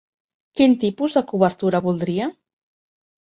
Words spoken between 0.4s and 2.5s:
Quin tipus de cobertura voldria?